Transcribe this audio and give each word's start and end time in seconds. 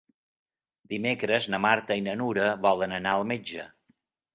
Dimecres 0.93 1.47
na 1.55 1.61
Marta 1.67 2.01
i 2.01 2.05
na 2.09 2.19
Nura 2.25 2.51
volen 2.67 3.01
anar 3.03 3.17
al 3.17 3.33
metge. 3.37 3.73